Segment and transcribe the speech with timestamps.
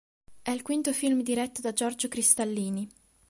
[0.41, 2.89] È il quinto film diretto da Giorgio Cristallini.